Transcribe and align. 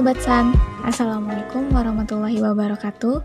Sobat 0.00 0.16
San, 0.24 0.56
Assalamualaikum 0.80 1.76
warahmatullahi 1.76 2.40
wabarakatuh 2.40 3.20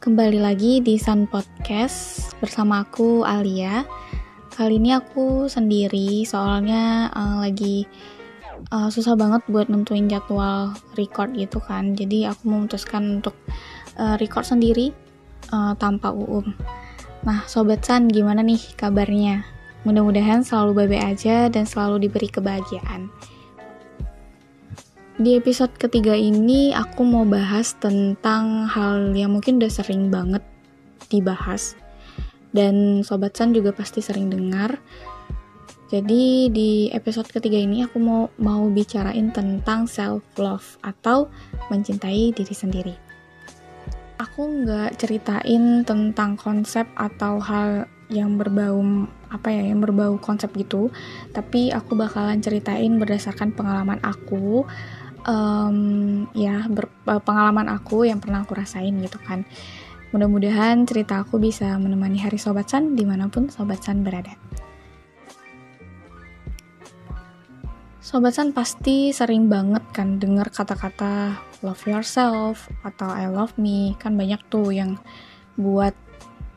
Kembali 0.00 0.40
lagi 0.40 0.80
di 0.80 0.96
San 0.96 1.28
Podcast 1.28 2.32
bersama 2.40 2.80
aku 2.80 3.28
Alia 3.28 3.84
Kali 4.56 4.80
ini 4.80 4.96
aku 4.96 5.52
sendiri 5.52 6.24
soalnya 6.24 7.12
uh, 7.12 7.44
lagi 7.44 7.84
uh, 8.72 8.88
susah 8.88 9.20
banget 9.20 9.44
buat 9.52 9.68
nentuin 9.68 10.08
jadwal 10.08 10.72
record 10.96 11.36
gitu 11.36 11.60
kan 11.60 11.92
Jadi 11.92 12.24
aku 12.24 12.40
memutuskan 12.48 13.20
untuk 13.20 13.36
uh, 14.00 14.16
record 14.16 14.48
sendiri 14.48 14.96
uh, 15.52 15.76
tanpa 15.76 16.08
UUM 16.08 16.56
Nah 17.28 17.44
Sobat 17.44 17.84
San 17.84 18.08
gimana 18.08 18.40
nih 18.40 18.80
kabarnya? 18.80 19.44
Mudah-mudahan 19.84 20.40
selalu 20.40 20.88
baik 20.88 21.04
aja 21.04 21.52
dan 21.52 21.68
selalu 21.68 22.08
diberi 22.08 22.32
kebahagiaan. 22.32 23.12
Di 25.22 25.38
episode 25.38 25.70
ketiga 25.78 26.18
ini 26.18 26.74
aku 26.74 27.06
mau 27.06 27.22
bahas 27.22 27.78
tentang 27.78 28.66
hal 28.66 29.14
yang 29.14 29.30
mungkin 29.30 29.62
udah 29.62 29.70
sering 29.70 30.10
banget 30.10 30.42
dibahas 31.14 31.78
dan 32.50 33.06
Sobat 33.06 33.38
San 33.38 33.54
juga 33.54 33.70
pasti 33.70 34.02
sering 34.02 34.34
dengar. 34.34 34.82
Jadi 35.94 36.50
di 36.50 36.90
episode 36.90 37.30
ketiga 37.30 37.54
ini 37.54 37.86
aku 37.86 38.02
mau 38.02 38.34
mau 38.42 38.66
bicarain 38.66 39.30
tentang 39.30 39.86
self 39.86 40.26
love 40.42 40.74
atau 40.82 41.30
mencintai 41.70 42.34
diri 42.34 42.54
sendiri. 42.58 42.94
Aku 44.18 44.42
nggak 44.42 44.98
ceritain 44.98 45.86
tentang 45.86 46.34
konsep 46.34 46.90
atau 46.98 47.38
hal 47.38 47.86
yang 48.10 48.34
berbau 48.34 49.06
apa 49.30 49.48
ya 49.54 49.70
yang 49.70 49.80
berbau 49.80 50.20
konsep 50.20 50.52
gitu 50.52 50.92
tapi 51.32 51.72
aku 51.72 51.96
bakalan 51.96 52.42
ceritain 52.44 53.00
berdasarkan 53.00 53.56
pengalaman 53.56 53.96
aku 54.04 54.68
um, 55.26 56.26
ya 56.32 56.66
eh, 56.66 57.22
pengalaman 57.22 57.68
aku 57.70 58.06
yang 58.06 58.18
pernah 58.18 58.42
aku 58.42 58.58
rasain 58.58 58.94
gitu 59.02 59.18
kan. 59.22 59.42
Mudah-mudahan 60.12 60.84
cerita 60.84 61.24
aku 61.24 61.40
bisa 61.40 61.72
menemani 61.80 62.20
hari 62.20 62.36
sobat 62.36 62.68
san 62.68 62.92
di 62.92 63.04
mana 63.08 63.32
pun 63.32 63.48
sobat 63.48 63.80
san 63.80 64.04
berada. 64.04 64.36
Sobat 68.12 68.36
San 68.36 68.52
pasti 68.52 69.08
sering 69.08 69.48
banget 69.48 69.80
kan 69.94 70.20
dengar 70.20 70.52
kata-kata 70.52 71.32
love 71.64 71.80
yourself 71.88 72.68
atau 72.84 73.08
I 73.08 73.24
love 73.30 73.56
me. 73.56 73.96
Kan 73.96 74.20
banyak 74.20 74.36
tuh 74.52 74.68
yang 74.68 75.00
buat 75.56 75.96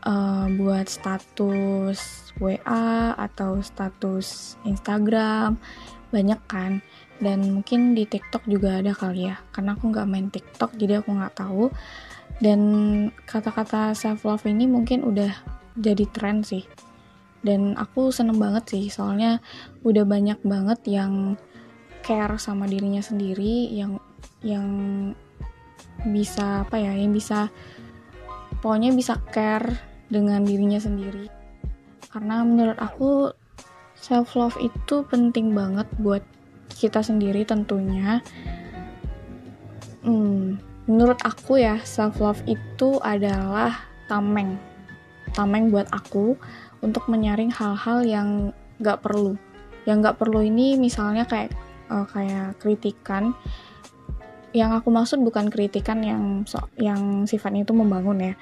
uh, 0.04 0.52
buat 0.52 0.92
status 0.92 2.34
WA 2.44 3.16
atau 3.16 3.64
status 3.64 4.60
Instagram. 4.68 5.56
Banyak 6.12 6.44
kan 6.44 6.84
dan 7.24 7.48
mungkin 7.48 7.96
di 7.96 8.04
TikTok 8.04 8.44
juga 8.48 8.84
ada 8.84 8.92
kali 8.92 9.32
ya. 9.32 9.40
Karena 9.56 9.76
aku 9.78 9.92
nggak 9.92 10.08
main 10.10 10.28
TikTok 10.28 10.76
jadi 10.76 11.00
aku 11.00 11.16
nggak 11.16 11.36
tahu. 11.40 11.72
Dan 12.44 12.62
kata-kata 13.24 13.96
self 13.96 14.28
love 14.28 14.44
ini 14.44 14.68
mungkin 14.68 15.08
udah 15.08 15.32
jadi 15.80 16.04
tren 16.12 16.44
sih. 16.44 16.68
Dan 17.40 17.80
aku 17.80 18.12
seneng 18.12 18.36
banget 18.36 18.76
sih. 18.76 18.92
Soalnya 18.92 19.40
udah 19.88 20.04
banyak 20.04 20.44
banget 20.44 20.80
yang 20.92 21.40
care 22.04 22.36
sama 22.38 22.68
dirinya 22.70 23.02
sendiri 23.02 23.72
yang 23.74 23.98
yang 24.46 24.68
bisa 26.06 26.62
apa 26.62 26.78
ya 26.78 26.94
yang 26.94 27.10
bisa 27.10 27.50
pokoknya 28.62 28.94
bisa 28.94 29.18
care 29.32 29.80
dengan 30.12 30.44
dirinya 30.44 30.78
sendiri. 30.78 31.32
Karena 32.12 32.44
menurut 32.44 32.78
aku 32.78 33.32
self 33.98 34.36
love 34.36 34.60
itu 34.60 35.02
penting 35.08 35.56
banget 35.56 35.88
buat 35.98 36.22
kita 36.76 37.00
sendiri 37.00 37.48
tentunya. 37.48 38.20
Hmm, 40.04 40.60
menurut 40.86 41.18
aku 41.24 41.58
ya 41.58 41.80
self 41.82 42.20
love 42.20 42.44
itu 42.46 43.00
adalah 43.02 43.74
tameng. 44.12 44.60
Tameng 45.34 45.72
buat 45.72 45.90
aku 45.90 46.36
untuk 46.84 47.08
menyaring 47.08 47.50
hal-hal 47.50 48.04
yang 48.06 48.30
gak 48.84 49.02
perlu. 49.02 49.40
Yang 49.88 50.12
gak 50.12 50.18
perlu 50.22 50.44
ini 50.44 50.76
misalnya 50.76 51.24
kayak 51.26 51.56
uh, 51.90 52.06
kayak 52.06 52.60
kritikan. 52.62 53.34
Yang 54.56 54.84
aku 54.84 54.88
maksud 54.94 55.20
bukan 55.24 55.52
kritikan 55.52 56.00
yang 56.00 56.48
so, 56.48 56.60
yang 56.80 57.28
sifatnya 57.28 57.66
itu 57.66 57.74
membangun 57.76 58.32
ya. 58.32 58.34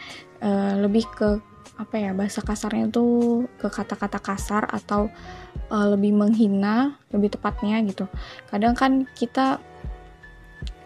Uh, 0.44 0.84
lebih 0.84 1.08
ke 1.16 1.40
apa 1.74 1.96
ya 1.98 2.12
bahasa 2.14 2.46
kasarnya 2.46 2.90
tuh 2.94 3.46
ke 3.58 3.66
kata-kata 3.66 4.22
kasar 4.22 4.70
atau 4.70 5.10
uh, 5.74 5.88
lebih 5.94 6.14
menghina 6.14 6.98
lebih 7.10 7.34
tepatnya 7.34 7.82
gitu. 7.88 8.06
Kadang 8.50 8.78
kan 8.78 9.10
kita 9.18 9.58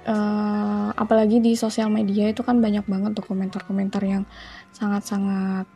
uh, 0.07 0.89
apalagi 0.95 1.43
di 1.43 1.53
sosial 1.59 1.91
media 1.91 2.31
itu 2.31 2.41
kan 2.41 2.63
banyak 2.63 2.87
banget 2.87 3.11
tuh 3.19 3.25
komentar-komentar 3.27 4.01
yang 4.07 4.23
sangat-sangat 4.71 5.67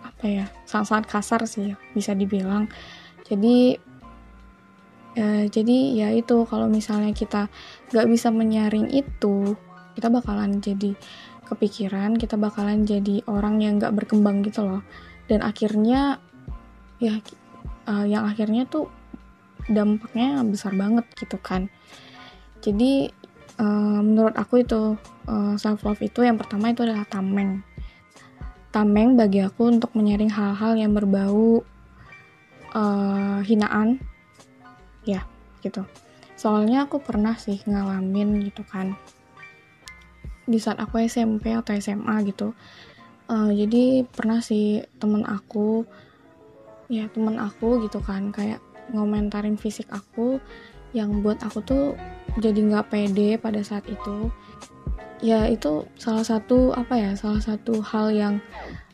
apa 0.00 0.24
ya 0.24 0.46
sangat-sangat 0.68 1.06
kasar 1.08 1.40
sih 1.48 1.72
bisa 1.96 2.12
dibilang. 2.12 2.68
Jadi 3.24 3.78
uh, 5.16 5.44
jadi 5.48 5.76
ya 5.96 6.08
itu 6.12 6.44
kalau 6.44 6.68
misalnya 6.68 7.16
kita 7.16 7.48
nggak 7.90 8.06
bisa 8.12 8.28
menyaring 8.28 8.92
itu 8.92 9.56
kita 9.96 10.08
bakalan 10.12 10.62
jadi 10.62 10.94
kepikiran 11.50 12.14
kita 12.14 12.38
bakalan 12.38 12.86
jadi 12.86 13.26
orang 13.26 13.58
yang 13.58 13.82
gak 13.82 13.92
berkembang 13.98 14.46
gitu 14.46 14.62
loh. 14.62 14.82
Dan 15.26 15.42
akhirnya 15.42 16.22
ya 17.02 17.18
uh, 17.90 18.06
yang 18.06 18.30
akhirnya 18.30 18.70
tuh 18.70 18.86
dampaknya 19.66 20.46
besar 20.46 20.72
banget 20.78 21.06
gitu 21.18 21.36
kan. 21.42 21.66
Jadi 22.62 23.10
uh, 23.58 24.00
menurut 24.00 24.36
aku 24.38 24.62
itu 24.62 24.94
uh, 25.26 25.54
eh, 25.54 25.54
self 25.58 25.82
love 25.82 26.00
itu 26.00 26.22
yang 26.22 26.38
pertama 26.38 26.70
itu 26.70 26.86
adalah 26.86 27.06
tameng. 27.08 27.62
Tameng 28.70 29.18
bagi 29.18 29.42
aku 29.42 29.66
untuk 29.70 29.92
menyaring 29.98 30.30
hal-hal 30.30 30.78
yang 30.78 30.94
berbau 30.94 31.66
uh, 32.74 33.40
hinaan. 33.42 33.98
Ya 35.02 35.26
gitu. 35.66 35.82
Soalnya 36.38 36.88
aku 36.88 37.02
pernah 37.02 37.36
sih 37.36 37.60
ngalamin 37.66 38.48
gitu 38.48 38.64
kan 38.64 38.96
di 40.46 40.58
saat 40.60 40.80
aku 40.80 41.02
SMP 41.04 41.52
atau 41.52 41.76
SMA 41.76 42.16
gitu. 42.28 42.52
Uh, 43.30 43.54
jadi 43.54 44.02
pernah 44.10 44.42
sih 44.42 44.82
temen 44.98 45.22
aku 45.22 45.86
ya 46.90 47.06
temen 47.14 47.38
aku 47.38 47.78
gitu 47.86 48.02
kan 48.02 48.34
kayak 48.34 48.58
ngomentarin 48.90 49.54
fisik 49.54 49.86
aku 49.94 50.42
yang 50.90 51.22
buat 51.22 51.38
aku 51.46 51.62
tuh 51.62 51.84
jadi 52.42 52.58
nggak 52.58 52.90
pede 52.90 53.38
pada 53.38 53.62
saat 53.62 53.86
itu. 53.86 54.30
Ya 55.22 55.46
itu 55.46 55.86
salah 56.00 56.26
satu 56.26 56.74
apa 56.74 56.98
ya 56.98 57.12
salah 57.14 57.38
satu 57.38 57.78
hal 57.84 58.10
yang 58.10 58.34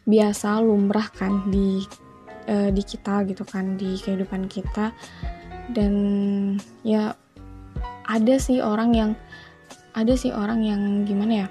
biasa 0.04 0.60
lumrah 0.60 1.08
kan 1.16 1.48
di 1.48 1.80
uh, 2.50 2.68
di 2.68 2.82
kita 2.84 3.24
gitu 3.24 3.48
kan 3.48 3.80
di 3.80 3.96
kehidupan 3.96 4.52
kita. 4.52 4.92
Dan 5.72 5.94
ya 6.84 7.16
ada 8.06 8.34
sih 8.38 8.62
orang 8.62 8.90
yang 8.94 9.10
ada 9.96 10.12
sih 10.12 10.30
orang 10.30 10.60
yang 10.60 10.82
gimana 11.08 11.46
ya 11.46 11.48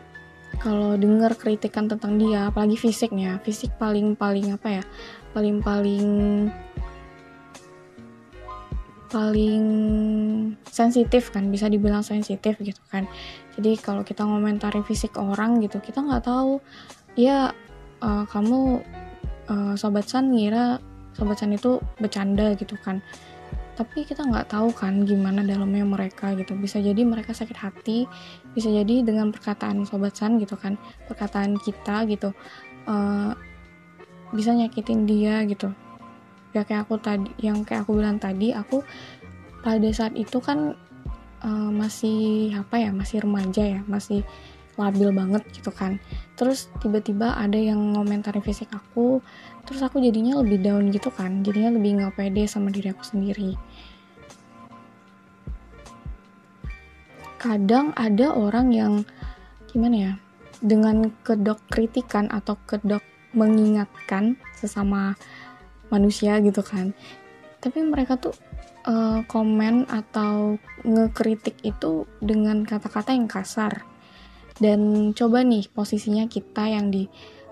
kalau 0.61 0.95
dengar 0.95 1.35
kritikan 1.35 1.89
tentang 1.89 2.15
dia 2.15 2.47
apalagi 2.47 2.79
fisiknya 2.79 3.41
fisik 3.43 3.75
paling 3.75 4.15
paling 4.15 4.55
apa 4.55 4.79
ya 4.79 4.83
paling 5.35 5.59
paling 5.59 6.07
paling 9.11 9.65
sensitif 10.67 11.31
kan 11.31 11.47
bisa 11.47 11.71
dibilang 11.71 12.03
sensitif 12.03 12.59
gitu 12.59 12.81
kan. 12.91 13.07
Jadi 13.55 13.79
kalau 13.79 14.03
kita 14.03 14.27
ngomentari 14.27 14.83
fisik 14.83 15.15
orang 15.15 15.63
gitu 15.63 15.79
kita 15.79 16.03
nggak 16.03 16.27
tahu 16.27 16.59
ya 17.15 17.55
uh, 18.03 18.23
kamu 18.27 18.83
uh, 19.47 19.73
sobat 19.79 20.11
san 20.11 20.35
ngira 20.35 20.83
sobat 21.15 21.39
san 21.39 21.55
itu 21.55 21.79
bercanda 21.95 22.51
gitu 22.59 22.75
kan 22.83 22.99
tapi 23.75 24.07
kita 24.07 24.23
nggak 24.23 24.55
tahu 24.55 24.71
kan 24.71 25.03
gimana 25.03 25.43
dalamnya 25.43 25.83
mereka 25.83 26.31
gitu. 26.33 26.55
Bisa 26.55 26.79
jadi 26.79 27.03
mereka 27.03 27.35
sakit 27.35 27.57
hati 27.59 28.07
bisa 28.55 28.71
jadi 28.71 29.03
dengan 29.03 29.35
perkataan 29.35 29.83
sobat 29.83 30.15
san 30.15 30.39
gitu 30.39 30.55
kan 30.55 30.79
perkataan 31.11 31.59
kita 31.59 32.07
gitu 32.07 32.31
uh, 32.87 33.35
bisa 34.31 34.55
nyakitin 34.55 35.03
dia 35.03 35.43
gitu. 35.45 35.69
Ya 36.55 36.63
kayak 36.63 36.87
aku 36.87 36.95
tadi 37.03 37.29
yang 37.43 37.67
kayak 37.67 37.83
aku 37.83 37.99
bilang 37.99 38.17
tadi 38.17 38.55
aku 38.55 38.79
pada 39.59 39.89
saat 39.91 40.15
itu 40.15 40.39
kan 40.39 40.73
uh, 41.43 41.71
masih 41.71 42.55
apa 42.55 42.79
ya 42.79 42.89
masih 42.95 43.21
remaja 43.21 43.63
ya 43.63 43.79
masih 43.91 44.23
labil 44.75 45.09
banget 45.11 45.43
gitu 45.55 45.71
kan. 45.71 45.97
Terus 46.35 46.67
tiba-tiba 46.83 47.35
ada 47.35 47.55
yang 47.55 47.95
ngomentarin 47.95 48.43
fisik 48.43 48.71
aku 48.75 49.23
terus 49.65 49.81
aku 49.81 49.97
jadinya 49.97 50.39
lebih 50.43 50.61
down 50.61 50.91
gitu 50.93 51.09
kan. 51.09 51.41
Jadinya 51.41 51.75
lebih 51.75 52.01
nggak 52.01 52.15
pede 52.15 52.43
sama 52.45 52.69
diri 52.69 52.91
aku 52.91 53.03
sendiri. 53.03 53.55
Kadang 57.39 57.93
ada 57.95 58.33
orang 58.33 58.67
yang 58.73 58.93
gimana 59.69 59.95
ya 59.95 60.13
dengan 60.63 61.11
kedok 61.23 61.61
kritikan 61.69 62.31
atau 62.31 62.57
kedok 62.65 63.03
mengingatkan 63.35 64.39
sesama 64.55 65.19
manusia 65.91 66.39
gitu 66.41 66.63
kan. 66.63 66.95
Tapi 67.59 67.81
mereka 67.81 68.17
tuh 68.17 68.33
uh, 68.85 69.21
komen 69.25 69.89
atau 69.89 70.57
ngekritik 70.85 71.59
itu 71.65 72.05
dengan 72.21 72.63
kata-kata 72.63 73.13
yang 73.13 73.27
kasar 73.29 73.94
dan 74.59 75.11
coba 75.11 75.43
nih 75.43 75.67
posisinya 75.71 76.25
kita 76.31 76.63
yang 76.71 76.91
di 76.91 77.07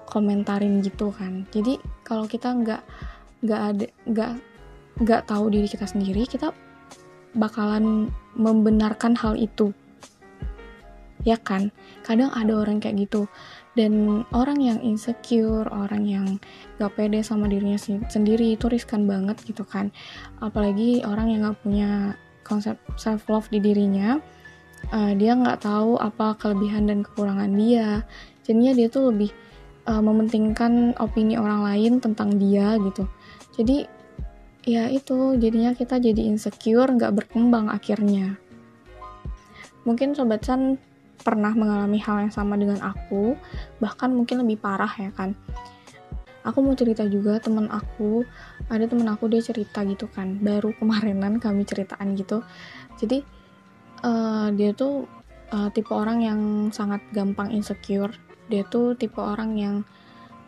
komentarin 0.08 0.80
gitu 0.80 1.12
kan. 1.12 1.44
Jadi 1.52 1.80
kalau 2.06 2.30
kita 2.30 2.54
nggak 2.54 2.82
nggak 3.44 3.62
ada 3.62 3.86
nggak 4.08 4.32
nggak 5.04 5.22
tahu 5.28 5.46
diri 5.52 5.68
kita 5.68 5.90
sendiri 5.90 6.24
kita 6.24 6.54
bakalan 7.34 8.14
membenarkan 8.38 9.18
hal 9.18 9.36
itu. 9.36 9.74
Ya 11.24 11.40
kan? 11.40 11.72
Kadang 12.04 12.36
ada 12.36 12.52
orang 12.52 12.84
kayak 12.84 13.08
gitu. 13.08 13.32
Dan 13.74 14.22
orang 14.36 14.60
yang 14.60 14.80
insecure 14.86 15.66
orang 15.72 16.04
yang 16.06 16.28
gak 16.78 16.94
pede 16.94 17.26
sama 17.26 17.50
dirinya 17.50 17.80
sendiri 18.12 18.54
itu 18.54 18.70
riskan 18.70 19.10
banget 19.10 19.40
gitu 19.48 19.64
kan. 19.66 19.90
Apalagi 20.44 21.02
orang 21.08 21.32
yang 21.32 21.48
gak 21.48 21.64
punya 21.64 22.14
konsep 22.44 22.76
self 23.00 23.26
love 23.32 23.48
di 23.50 23.64
dirinya 23.64 24.20
uh, 24.94 25.12
dia 25.18 25.34
nggak 25.34 25.66
tahu 25.66 25.98
apa 25.98 26.38
kelebihan 26.38 26.86
dan 26.86 27.02
kekurangan 27.02 27.50
dia 27.58 28.06
jadinya 28.46 28.74
dia 28.78 28.88
tuh 28.88 29.10
lebih 29.10 29.34
uh, 29.90 30.00
mementingkan 30.00 30.94
opini 31.02 31.36
orang 31.36 31.66
lain 31.66 31.98
tentang 31.98 32.38
dia 32.38 32.78
gitu 32.78 33.10
jadi 33.58 33.90
ya 34.64 34.88
itu 34.94 35.36
jadinya 35.42 35.76
kita 35.76 36.00
jadi 36.00 36.22
insecure 36.30 36.88
nggak 36.88 37.12
berkembang 37.12 37.68
akhirnya 37.68 38.38
mungkin 39.84 40.16
sobat 40.16 40.46
san 40.46 40.80
pernah 41.24 41.56
mengalami 41.56 41.98
hal 42.04 42.28
yang 42.28 42.34
sama 42.36 42.60
dengan 42.60 42.84
aku, 42.84 43.40
bahkan 43.80 44.12
mungkin 44.12 44.44
lebih 44.44 44.60
parah 44.60 44.92
ya 45.00 45.10
kan. 45.16 45.34
Aku 46.44 46.60
mau 46.60 46.76
cerita 46.76 47.08
juga 47.08 47.40
temen 47.40 47.72
aku, 47.72 48.28
ada 48.68 48.84
temen 48.84 49.08
aku 49.08 49.32
dia 49.32 49.40
cerita 49.40 49.80
gitu 49.88 50.12
kan, 50.12 50.44
baru 50.44 50.76
kemarinan 50.76 51.40
kami 51.40 51.64
ceritaan 51.64 52.20
gitu. 52.20 52.44
Jadi 53.00 53.24
uh, 54.04 54.48
dia 54.54 54.76
tuh 54.76 55.10
uh, 55.50 55.72
tipe 55.72 55.90
orang 55.96 56.20
yang 56.22 56.40
sangat 56.70 57.02
gampang 57.16 57.50
insecure. 57.56 58.14
Dia 58.52 58.68
tuh 58.68 58.94
tipe 59.00 59.18
orang 59.18 59.56
yang 59.58 59.76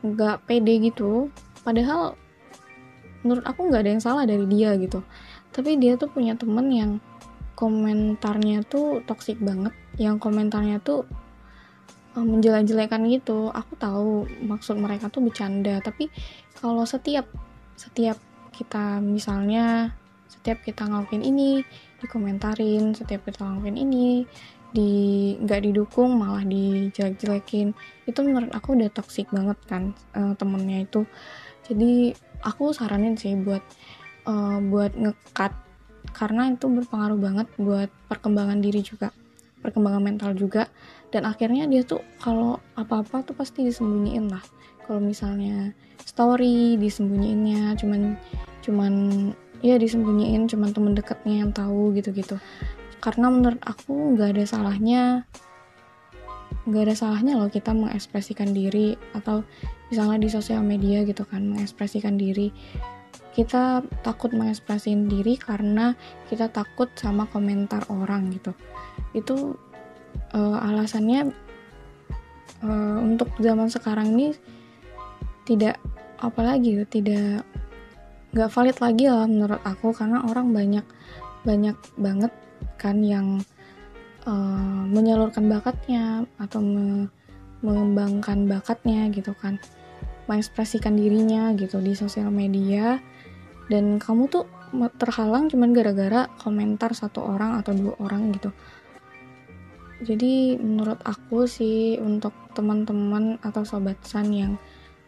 nggak 0.04 0.46
pede 0.46 0.78
gitu. 0.84 1.32
Padahal 1.66 2.20
menurut 3.26 3.42
aku 3.48 3.72
nggak 3.72 3.82
ada 3.82 3.92
yang 3.98 4.04
salah 4.04 4.24
dari 4.28 4.46
dia 4.46 4.78
gitu. 4.78 5.02
Tapi 5.50 5.80
dia 5.80 5.96
tuh 5.96 6.12
punya 6.12 6.36
temen 6.36 6.68
yang 6.70 6.92
komentarnya 7.56 8.68
tuh 8.68 9.00
toxic 9.08 9.40
banget 9.40 9.72
yang 9.96 10.20
komentarnya 10.20 10.84
tuh 10.84 11.08
um, 12.14 12.28
menjelek-jelekan 12.28 13.08
gitu 13.08 13.50
aku 13.50 13.74
tahu 13.80 14.28
maksud 14.44 14.76
mereka 14.76 15.08
tuh 15.08 15.24
bercanda 15.24 15.80
tapi 15.80 16.12
kalau 16.60 16.84
setiap 16.84 17.26
setiap 17.80 18.20
kita 18.52 19.00
misalnya 19.00 19.96
setiap 20.28 20.64
kita 20.64 20.88
ngelakuin 20.88 21.24
ini 21.24 21.64
dikomentarin 22.06 22.94
setiap 22.94 23.26
kita 23.26 23.44
ngelakuin 23.44 23.78
ini 23.78 24.08
di 24.76 24.92
nggak 25.40 25.62
didukung 25.72 26.20
malah 26.20 26.44
dijelek-jelekin. 26.44 27.72
Itu 28.06 28.22
menurut 28.22 28.52
aku 28.52 28.76
udah 28.76 28.92
toxic 28.92 29.32
banget 29.32 29.58
kan 29.66 29.96
uh, 30.14 30.38
temennya 30.38 30.86
itu. 30.86 31.08
Jadi 31.66 32.14
aku 32.46 32.76
saranin 32.76 33.18
sih 33.18 33.34
buat 33.40 33.64
uh, 34.30 34.60
buat 34.62 34.94
ngekat 34.94 35.52
karena 36.14 36.54
itu 36.54 36.70
berpengaruh 36.70 37.18
banget 37.18 37.48
buat 37.58 37.90
perkembangan 38.08 38.62
diri 38.62 38.86
juga 38.86 39.10
perkembangan 39.66 40.04
mental 40.04 40.32
juga. 40.38 40.70
Dan 41.10 41.26
akhirnya 41.26 41.66
dia 41.66 41.82
tuh 41.82 42.06
kalau 42.22 42.62
apa-apa 42.78 43.26
tuh 43.26 43.34
pasti 43.34 43.66
disembunyiin 43.66 44.30
lah. 44.30 44.44
Kalau 44.86 45.02
misalnya 45.02 45.74
story 46.06 46.78
disembunyiinnya 46.78 47.74
cuman 47.82 48.14
cuman 48.62 48.94
ya 49.62 49.76
disembunyiin 49.80 50.48
cuman 50.50 50.72
temen 50.76 50.94
dekatnya 50.98 51.46
yang 51.46 51.52
tahu 51.56 51.96
gitu-gitu. 51.96 52.40
Karena 53.00 53.30
menurut 53.30 53.62
aku 53.62 54.18
nggak 54.18 54.36
ada 54.36 54.44
salahnya 54.48 55.04
nggak 56.66 56.84
ada 56.90 56.96
salahnya 56.98 57.38
loh 57.38 57.50
kita 57.54 57.78
mengekspresikan 57.78 58.50
diri 58.50 58.98
atau 59.14 59.46
misalnya 59.94 60.18
di 60.26 60.30
sosial 60.34 60.66
media 60.66 61.06
gitu 61.06 61.22
kan 61.28 61.46
mengekspresikan 61.46 62.18
diri. 62.18 62.50
Kita 63.36 63.84
takut 64.02 64.32
mengekspresikan 64.32 65.12
diri 65.12 65.36
karena 65.36 65.94
kita 66.32 66.50
takut 66.50 66.88
sama 66.96 67.28
komentar 67.30 67.84
orang 67.92 68.32
gitu. 68.32 68.56
Itu 69.12 69.60
uh, 70.34 70.58
alasannya 70.64 71.30
uh, 72.64 72.98
untuk 73.04 73.30
zaman 73.38 73.68
sekarang 73.70 74.16
ini 74.16 74.34
tidak 75.46 75.78
apalagi 76.18 76.82
ya 76.82 76.84
tidak 76.90 77.46
nggak 78.36 78.52
valid 78.52 78.78
lagi 78.84 79.06
lah 79.08 79.26
menurut 79.26 79.62
aku 79.64 79.96
karena 79.96 80.28
orang 80.28 80.52
banyak 80.52 80.86
banyak 81.48 81.78
banget 81.96 82.32
kan 82.76 83.00
yang 83.00 83.40
uh, 84.28 84.84
menyalurkan 84.92 85.48
bakatnya 85.48 86.28
atau 86.36 86.60
me 86.60 87.08
mengembangkan 87.64 88.46
bakatnya 88.46 89.10
gitu 89.10 89.34
kan 89.34 89.58
mengekspresikan 90.26 90.98
dirinya 90.98 91.54
gitu 91.58 91.82
di 91.82 91.94
sosial 91.94 92.30
media. 92.34 93.00
Dan 93.66 93.98
kamu 93.98 94.30
tuh 94.30 94.46
terhalang 95.02 95.50
cuman 95.50 95.74
gara-gara 95.74 96.30
komentar 96.42 96.94
satu 96.94 97.26
orang 97.26 97.58
atau 97.62 97.74
dua 97.74 97.94
orang 98.02 98.30
gitu. 98.34 98.54
Jadi 100.06 100.60
menurut 100.60 101.02
aku 101.02 101.48
sih 101.50 101.98
untuk 101.98 102.36
teman-teman 102.54 103.42
atau 103.42 103.64
sobat 103.64 103.98
san 104.06 104.30
yang 104.30 104.60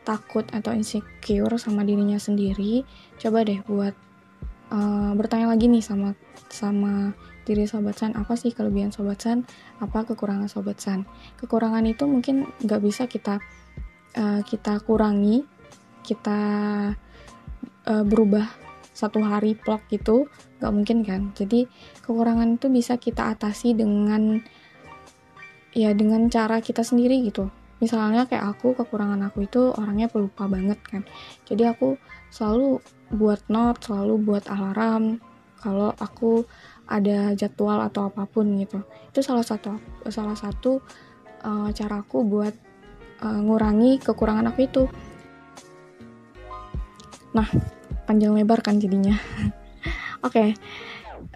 takut 0.07 0.47
atau 0.55 0.71
insecure 0.71 1.59
sama 1.59 1.83
dirinya 1.83 2.15
sendiri 2.15 2.87
coba 3.19 3.43
deh 3.43 3.59
buat 3.67 3.91
uh, 4.71 5.11
bertanya 5.19 5.51
lagi 5.51 5.67
nih 5.67 5.83
sama 5.83 6.15
sama 6.47 7.11
diri 7.47 7.63
sobat 7.63 7.95
san 7.99 8.15
apa 8.15 8.35
sih 8.35 8.51
kelebihan 8.51 8.91
sobat 8.91 9.19
san? 9.23 9.47
Apa 9.79 10.03
kekurangan 10.03 10.51
sobat 10.51 10.79
san? 10.79 11.07
Kekurangan 11.39 11.83
itu 11.87 12.03
mungkin 12.03 12.47
nggak 12.63 12.81
bisa 12.83 13.07
kita 13.07 13.39
uh, 14.19 14.41
kita 14.43 14.83
kurangi 14.83 15.43
kita 16.03 16.39
uh, 17.87 18.03
berubah 18.03 18.47
satu 18.91 19.23
hari 19.23 19.55
plok 19.55 19.87
gitu 19.91 20.27
nggak 20.59 20.73
mungkin 20.75 20.97
kan? 21.07 21.21
Jadi 21.35 21.67
kekurangan 22.03 22.59
itu 22.59 22.67
bisa 22.67 22.99
kita 22.99 23.31
atasi 23.31 23.75
dengan 23.75 24.43
ya 25.71 25.95
dengan 25.95 26.27
cara 26.27 26.59
kita 26.59 26.83
sendiri 26.83 27.21
gitu 27.27 27.47
misalnya 27.77 28.25
kayak 28.25 28.57
aku 28.57 28.73
kekurangan 28.73 29.21
aku 29.29 29.45
itu 29.45 29.71
orangnya 29.73 30.09
pelupa 30.09 30.49
banget 30.49 30.79
kan. 30.85 31.03
Jadi 31.45 31.63
aku 31.69 31.97
selalu 32.33 32.81
buat 33.13 33.39
note 33.47 33.87
selalu 33.87 34.19
buat 34.19 34.43
alarm 34.51 35.23
kalau 35.61 35.95
aku 35.97 36.43
ada 36.87 37.35
jadwal 37.35 37.83
atau 37.83 38.09
apa 38.09 38.25
pun 38.25 38.47
gitu. 38.57 38.81
Itu 39.11 39.19
salah 39.21 39.43
satu 39.43 39.77
salah 40.09 40.35
satu 40.37 40.79
uh, 41.43 41.69
caraku 41.71 42.23
buat 42.25 42.53
uh, 43.21 43.39
ngurangi 43.43 44.01
kekurangan 44.01 44.49
aku 44.49 44.59
itu. 44.65 44.83
Nah 47.35 47.47
panjang 48.07 48.33
lebar 48.33 48.63
kan 48.63 48.79
jadinya. 48.79 49.15
Oke 50.25 50.33
okay, 50.33 50.49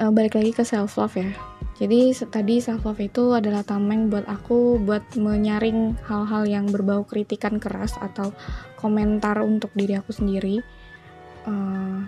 uh, 0.01 0.07
eh, 0.07 0.11
balik 0.11 0.33
lagi 0.39 0.51
ke 0.55 0.63
self 0.65 0.97
love 0.97 1.13
ya 1.13 1.50
jadi 1.81 2.13
tadi 2.29 2.61
self 2.61 2.85
love 2.85 3.01
itu 3.01 3.33
adalah 3.33 3.65
tameng 3.65 4.13
buat 4.13 4.29
aku 4.29 4.77
buat 4.85 5.01
menyaring 5.17 5.97
hal-hal 6.05 6.45
yang 6.45 6.69
berbau 6.69 7.01
kritikan 7.01 7.57
keras 7.57 7.97
atau 7.97 8.29
komentar 8.77 9.41
untuk 9.41 9.73
diri 9.73 9.97
aku 9.97 10.13
sendiri. 10.13 10.61
Uh, 11.49 12.05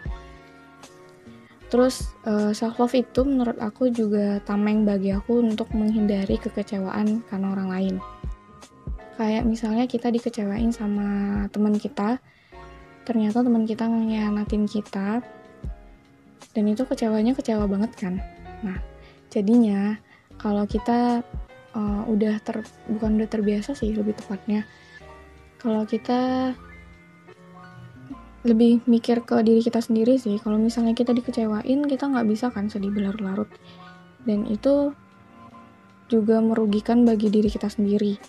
terus 1.74 2.14
uh, 2.30 2.50
eh, 2.50 2.52
self 2.54 2.78
love 2.78 2.94
itu 2.94 3.26
menurut 3.26 3.58
aku 3.58 3.90
juga 3.90 4.38
tameng 4.46 4.86
bagi 4.86 5.10
aku 5.10 5.42
untuk 5.42 5.74
menghindari 5.74 6.38
kekecewaan 6.38 7.26
karena 7.26 7.48
orang 7.50 7.70
lain. 7.74 7.96
Kayak 9.18 9.50
misalnya 9.50 9.90
kita 9.90 10.14
dikecewain 10.14 10.70
sama 10.70 11.10
teman 11.50 11.82
kita 11.82 12.22
ternyata 13.10 13.42
teman 13.42 13.66
kita 13.66 13.90
ngianatin 13.90 14.70
kita 14.70 15.26
dan 16.54 16.64
itu 16.70 16.86
kecewanya 16.86 17.34
kecewa 17.34 17.66
banget 17.66 17.90
kan? 17.98 18.22
Nah 18.62 18.93
jadinya 19.34 19.98
kalau 20.38 20.70
kita 20.70 21.26
uh, 21.74 22.02
udah 22.06 22.38
ter 22.46 22.62
bukan 22.86 23.18
udah 23.18 23.30
terbiasa 23.30 23.74
sih 23.74 23.90
lebih 23.98 24.14
tepatnya. 24.14 24.70
Kalau 25.58 25.88
kita 25.90 26.54
lebih 28.44 28.84
mikir 28.86 29.24
ke 29.24 29.40
diri 29.42 29.64
kita 29.64 29.82
sendiri 29.82 30.20
sih. 30.22 30.38
Kalau 30.38 30.62
misalnya 30.62 30.94
kita 30.94 31.16
dikecewain 31.16 31.88
kita 31.90 32.06
nggak 32.06 32.28
bisa 32.30 32.54
kan 32.54 32.70
sedih 32.70 32.94
berlarut-larut. 32.94 33.50
Dan 34.22 34.46
itu 34.46 34.94
juga 36.12 36.38
merugikan 36.44 37.02
bagi 37.08 37.34
diri 37.34 37.50
kita 37.50 37.72
sendiri 37.74 38.22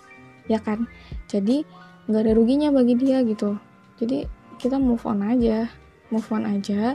ya 0.48 0.62
kan? 0.62 0.88
Jadi 1.28 1.66
nggak 2.08 2.22
ada 2.24 2.32
ruginya 2.32 2.72
bagi 2.72 2.96
dia 2.96 3.20
gitu. 3.26 3.60
Jadi 4.00 4.24
kita 4.56 4.80
move 4.80 5.04
on 5.04 5.20
aja 5.20 5.68
move 6.14 6.30
on 6.30 6.46
aja. 6.46 6.94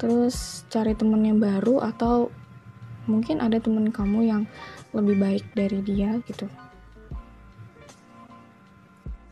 Terus 0.00 0.66
cari 0.72 0.98
temen 0.98 1.22
yang 1.22 1.38
baru 1.38 1.78
atau 1.86 2.34
mungkin 3.08 3.40
ada 3.40 3.56
temen 3.62 3.88
kamu 3.88 4.28
yang 4.28 4.42
lebih 4.92 5.16
baik 5.16 5.44
dari 5.54 5.80
dia 5.80 6.18
gitu. 6.26 6.50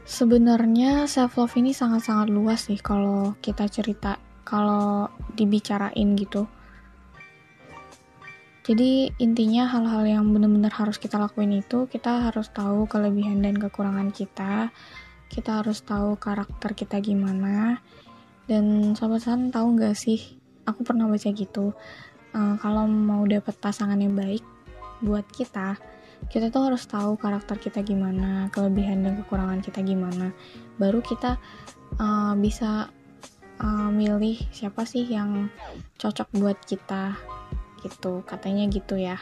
Sebenarnya 0.08 1.04
self 1.04 1.36
love 1.36 1.52
ini 1.60 1.76
sangat-sangat 1.76 2.32
luas 2.32 2.64
sih 2.64 2.80
kalau 2.80 3.36
kita 3.44 3.68
cerita 3.68 4.16
kalau 4.40 5.12
dibicarain 5.36 6.16
gitu. 6.16 6.48
Jadi 8.64 9.12
intinya 9.20 9.68
hal-hal 9.68 10.04
yang 10.04 10.24
benar-benar 10.32 10.72
harus 10.72 10.96
kita 10.96 11.20
lakuin 11.20 11.60
itu 11.60 11.88
kita 11.88 12.28
harus 12.28 12.52
tahu 12.52 12.88
kelebihan 12.88 13.40
dan 13.40 13.56
kekurangan 13.56 14.12
kita 14.12 14.72
kita 15.28 15.60
harus 15.60 15.84
tahu 15.84 16.16
karakter 16.16 16.72
kita 16.72 17.04
gimana. 17.04 17.84
Dan 18.48 18.96
sobat 18.96 19.28
san 19.28 19.52
tahu 19.52 19.76
nggak 19.76 19.92
sih 19.92 20.40
aku 20.64 20.84
pernah 20.84 21.04
baca 21.04 21.28
gitu 21.28 21.76
uh, 22.38 22.54
kalau 22.62 22.86
mau 22.86 23.26
dapet 23.26 23.58
pasangan 23.58 23.98
yang 23.98 24.14
baik 24.14 24.46
buat 25.02 25.26
kita 25.34 25.74
kita 26.26 26.50
tuh 26.50 26.66
harus 26.66 26.82
tahu 26.84 27.14
karakter 27.14 27.56
kita 27.62 27.80
gimana 27.86 28.50
kelebihan 28.50 29.06
dan 29.06 29.22
kekurangan 29.22 29.62
kita 29.62 29.86
gimana. 29.86 30.34
Baru 30.74 30.98
kita 30.98 31.38
uh, 31.96 32.34
bisa 32.34 32.90
uh, 33.62 33.90
milih 33.94 34.36
siapa 34.50 34.82
sih 34.82 35.06
yang 35.06 35.46
cocok 35.96 36.28
buat 36.36 36.58
kita 36.66 37.14
gitu. 37.86 38.26
Katanya 38.26 38.66
gitu 38.66 38.98
ya. 38.98 39.16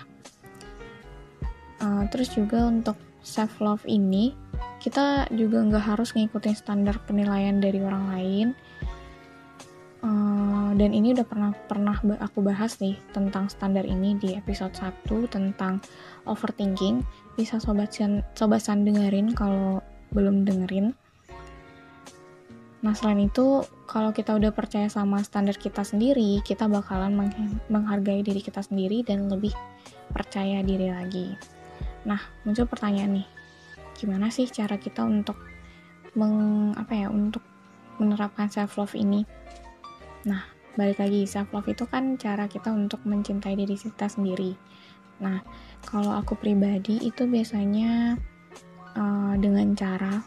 Uh, 1.85 2.09
terus 2.09 2.33
juga 2.33 2.65
untuk 2.65 2.97
self 3.21 3.61
love 3.61 3.85
ini 3.85 4.33
kita 4.81 5.29
juga 5.35 5.61
nggak 5.61 5.99
harus 5.99 6.17
ngikutin 6.17 6.57
standar 6.57 6.97
penilaian 7.05 7.61
dari 7.61 7.85
orang 7.85 8.05
lain. 8.09 8.49
Uh, 10.01 10.46
dan 10.73 10.97
ini 10.97 11.13
udah 11.13 11.27
pernah 11.29 11.53
pernah 11.69 11.97
aku 12.19 12.41
bahas 12.41 12.81
nih 12.81 12.97
tentang 13.13 13.53
standar 13.53 13.85
ini 13.85 14.17
di 14.17 14.35
episode 14.35 14.73
1 14.75 15.07
tentang 15.29 15.79
overthinking 16.25 17.05
bisa 17.37 17.61
sobat 17.61 17.93
san, 17.93 18.25
sobat 18.33 18.65
san 18.65 18.83
dengerin 18.83 19.37
kalau 19.37 19.85
belum 20.17 20.49
dengerin 20.49 20.97
Nah, 22.87 22.95
selain 22.95 23.27
itu, 23.27 23.67
kalau 23.91 24.15
kita 24.15 24.39
udah 24.39 24.55
percaya 24.55 24.87
sama 24.87 25.19
standar 25.27 25.59
kita 25.59 25.83
sendiri, 25.83 26.39
kita 26.47 26.71
bakalan 26.71 27.19
menghargai 27.67 28.23
diri 28.23 28.39
kita 28.39 28.63
sendiri 28.63 29.03
dan 29.03 29.27
lebih 29.27 29.51
percaya 30.15 30.63
diri 30.63 30.95
lagi. 30.95 31.35
Nah, 32.07 32.23
muncul 32.47 32.71
pertanyaan 32.71 33.19
nih, 33.19 33.29
gimana 33.99 34.31
sih 34.31 34.47
cara 34.47 34.79
kita 34.79 35.03
untuk 35.03 35.35
meng, 36.15 36.79
apa 36.79 36.95
ya, 36.95 37.11
untuk 37.11 37.43
menerapkan 37.99 38.47
self 38.55 38.79
love 38.79 38.95
ini? 38.95 39.27
Nah, 40.31 40.56
balik 40.77 41.01
lagi 41.01 41.25
self 41.25 41.51
love 41.57 41.67
itu 41.67 41.89
kan 41.89 42.21
cara 42.21 42.47
kita 42.47 42.71
untuk 42.71 43.01
mencintai 43.09 43.57
diri 43.57 43.75
kita 43.75 44.07
sendiri. 44.07 44.55
Nah, 45.25 45.41
kalau 45.89 46.13
aku 46.13 46.37
pribadi 46.37 47.01
itu 47.01 47.25
biasanya 47.25 48.21
uh, 48.97 49.35
dengan 49.41 49.73
cara 49.73 50.21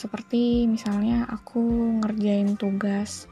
seperti 0.00 0.64
misalnya 0.64 1.28
aku 1.28 1.60
ngerjain 2.00 2.56
tugas 2.56 3.28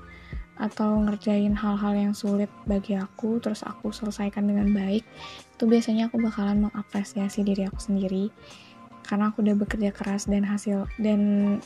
atau 0.58 1.00
ngerjain 1.06 1.54
hal-hal 1.54 1.94
yang 1.94 2.12
sulit 2.12 2.50
bagi 2.68 2.98
aku 2.98 3.38
terus 3.38 3.64
aku 3.64 3.94
selesaikan 3.94 4.44
dengan 4.44 4.68
baik 4.74 5.06
itu 5.54 5.64
biasanya 5.64 6.10
aku 6.10 6.18
bakalan 6.18 6.68
mengapresiasi 6.68 7.46
diri 7.46 7.64
aku 7.64 7.78
sendiri 7.78 8.28
karena 9.06 9.32
aku 9.32 9.40
udah 9.40 9.56
bekerja 9.56 9.94
keras 9.94 10.28
dan 10.28 10.44
hasil 10.44 10.84
dan 11.00 11.20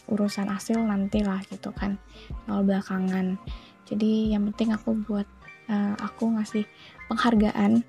urusan 0.07 0.47
hasil 0.47 0.79
nantilah 0.79 1.43
gitu 1.51 1.75
kan 1.75 1.99
kalau 2.47 2.63
belakangan 2.63 3.41
jadi 3.87 4.37
yang 4.37 4.49
penting 4.53 4.75
aku 4.75 4.97
buat 5.07 5.27
uh, 5.69 5.95
aku 5.99 6.35
ngasih 6.39 6.65
penghargaan 7.11 7.83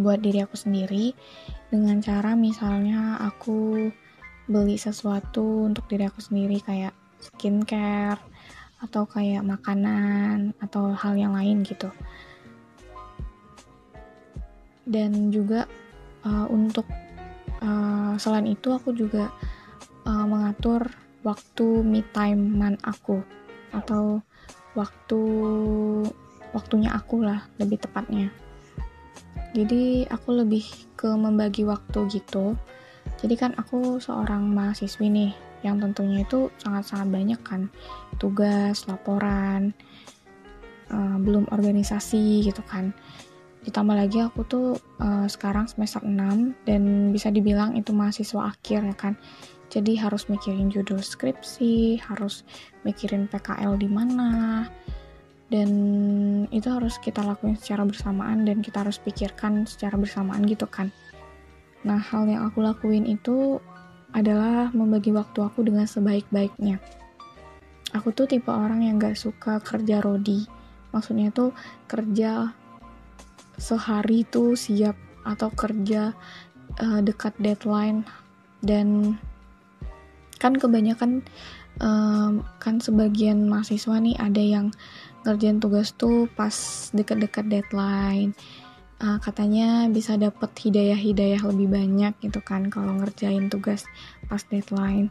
buat 0.00 0.18
diri 0.24 0.40
aku 0.42 0.56
sendiri 0.56 1.12
dengan 1.68 2.00
cara 2.00 2.32
misalnya 2.32 3.20
aku 3.20 3.90
beli 4.48 4.74
sesuatu 4.76 5.68
untuk 5.68 5.86
diri 5.86 6.08
aku 6.08 6.18
sendiri 6.18 6.58
kayak 6.64 6.92
skincare 7.22 8.18
atau 8.82 9.06
kayak 9.06 9.46
makanan 9.46 10.50
atau 10.58 10.90
hal 10.90 11.14
yang 11.14 11.38
lain 11.38 11.62
gitu. 11.62 11.86
Dan 14.82 15.30
juga 15.30 15.70
uh, 16.26 16.50
untuk 16.50 16.84
uh, 17.62 18.18
selain 18.18 18.50
itu 18.50 18.74
aku 18.74 18.90
juga 18.90 19.30
uh, 20.02 20.26
mengatur 20.26 20.90
waktu 21.22 21.86
me 21.86 22.02
time 22.10 22.58
man 22.58 22.74
aku 22.82 23.22
atau 23.70 24.18
waktu 24.74 25.20
waktunya 26.52 26.92
aku 26.92 27.24
lah 27.24 27.44
lebih 27.56 27.80
tepatnya 27.80 28.32
jadi 29.52 30.08
aku 30.08 30.42
lebih 30.44 30.64
ke 30.96 31.12
membagi 31.12 31.64
waktu 31.64 32.08
gitu 32.08 32.56
jadi 33.22 33.34
kan 33.38 33.52
aku 33.54 34.02
seorang 34.02 34.50
mahasiswi 34.50 35.06
nih, 35.06 35.32
yang 35.62 35.78
tentunya 35.78 36.26
itu 36.26 36.50
sangat-sangat 36.58 37.08
banyak 37.10 37.40
kan 37.46 37.70
tugas, 38.18 38.86
laporan, 38.90 39.70
uh, 40.90 41.16
belum 41.22 41.46
organisasi 41.54 42.42
gitu 42.42 42.62
kan. 42.66 42.90
Ditambah 43.62 43.94
lagi 43.94 44.18
aku 44.26 44.42
tuh 44.42 44.74
uh, 44.98 45.26
sekarang 45.30 45.70
semester 45.70 46.02
6 46.02 46.66
dan 46.66 47.14
bisa 47.14 47.30
dibilang 47.30 47.78
itu 47.78 47.94
mahasiswa 47.94 48.50
akhir 48.50 48.90
ya 48.90 48.96
kan. 48.98 49.14
Jadi 49.72 49.96
harus 49.96 50.28
mikirin 50.28 50.68
judul 50.68 51.00
skripsi, 51.00 51.96
harus 52.04 52.44
mikirin 52.84 53.24
PKL 53.24 53.80
di 53.80 53.88
mana, 53.88 54.68
dan 55.48 55.70
itu 56.48 56.68
harus 56.68 57.00
kita 57.00 57.24
lakuin 57.24 57.56
secara 57.56 57.88
bersamaan 57.88 58.44
dan 58.44 58.60
kita 58.60 58.84
harus 58.84 59.00
pikirkan 59.00 59.64
secara 59.64 59.96
bersamaan 59.96 60.44
gitu 60.44 60.68
kan. 60.68 60.92
Nah, 61.88 62.00
hal 62.00 62.28
yang 62.28 62.44
aku 62.48 62.60
lakuin 62.60 63.08
itu 63.08 63.60
adalah 64.12 64.68
membagi 64.76 65.12
waktu 65.12 65.40
aku 65.40 65.64
dengan 65.64 65.88
sebaik-baiknya. 65.88 66.76
Aku 67.92 68.12
tuh 68.12 68.24
tipe 68.24 68.48
orang 68.48 68.84
yang 68.84 68.96
gak 68.96 69.16
suka 69.16 69.60
kerja 69.60 70.00
rodi. 70.00 70.48
Maksudnya 70.92 71.32
tuh 71.32 71.52
kerja 71.88 72.52
sehari 73.60 74.24
tuh 74.28 74.56
siap 74.56 74.96
atau 75.24 75.52
kerja 75.52 76.16
uh, 76.80 77.00
dekat 77.04 77.36
deadline 77.36 78.04
dan 78.64 79.16
kan 80.42 80.58
kebanyakan 80.58 81.22
um, 81.78 82.42
kan 82.58 82.82
sebagian 82.82 83.46
mahasiswa 83.46 83.94
nih 84.02 84.18
ada 84.18 84.42
yang 84.42 84.66
ngerjain 85.22 85.62
tugas 85.62 85.94
tuh 85.94 86.26
pas 86.34 86.50
dekat-dekat 86.90 87.46
deadline 87.46 88.34
uh, 89.02 89.18
katanya 89.18 89.90
bisa 89.90 90.14
dapet 90.14 90.50
hidayah-hidayah 90.62 91.42
lebih 91.42 91.68
banyak 91.68 92.14
gitu 92.22 92.38
kan 92.40 92.70
kalau 92.70 92.94
ngerjain 93.02 93.50
tugas 93.50 93.84
pas 94.30 94.40
deadline. 94.46 95.10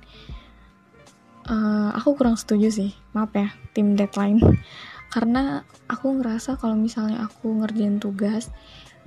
Uh, 1.42 1.92
aku 1.98 2.16
kurang 2.16 2.38
setuju 2.38 2.70
sih, 2.72 2.92
maaf 3.12 3.34
ya 3.36 3.52
tim 3.76 4.00
deadline. 4.00 4.40
Karena 5.14 5.68
aku 5.92 6.24
ngerasa 6.24 6.56
kalau 6.56 6.80
misalnya 6.80 7.28
aku 7.28 7.52
ngerjain 7.60 8.00
tugas 8.00 8.48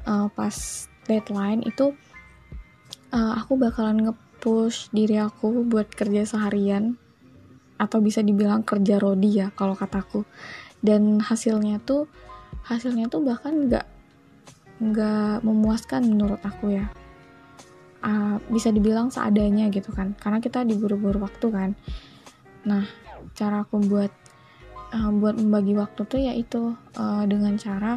uh, 0.05 0.29
pas 0.29 0.53
deadline 1.09 1.65
itu 1.65 1.97
uh, 3.17 3.33
aku 3.41 3.57
bakalan 3.57 4.13
nge-push 4.45 4.93
diri 4.93 5.17
aku 5.17 5.65
buat 5.65 5.89
kerja 5.89 6.29
seharian. 6.29 7.01
Atau 7.81 8.05
bisa 8.05 8.21
dibilang 8.21 8.61
kerja 8.61 9.01
rodi 9.01 9.41
ya 9.41 9.49
kalau 9.57 9.73
kataku. 9.73 10.29
Dan 10.85 11.17
hasilnya 11.17 11.81
tuh 11.81 12.05
hasilnya 12.69 13.09
tuh 13.09 13.25
bahkan 13.25 13.57
nggak 13.57 13.89
nggak 14.85 15.41
memuaskan 15.41 16.13
menurut 16.13 16.45
aku 16.45 16.77
ya. 16.77 16.93
Uh, 18.05 18.37
bisa 18.53 18.69
dibilang 18.69 19.09
seadanya 19.09 19.73
gitu 19.73 19.97
kan. 19.97 20.13
Karena 20.21 20.45
kita 20.45 20.61
diburu-buru 20.61 21.25
waktu 21.25 21.47
kan. 21.49 21.71
Nah 22.69 22.85
cara 23.33 23.65
aku 23.65 23.81
buat 23.81 24.13
uh, 24.93 25.09
buat 25.09 25.41
membagi 25.41 25.73
waktu 25.73 26.05
tuh 26.05 26.21
yaitu 26.21 26.77
uh, 27.01 27.25
dengan 27.25 27.57
cara 27.57 27.97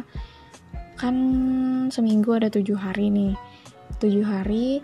kan 0.96 1.12
seminggu 1.92 2.32
ada 2.32 2.48
tujuh 2.48 2.80
hari 2.80 3.12
nih. 3.12 3.36
Tujuh 4.00 4.24
hari 4.24 4.80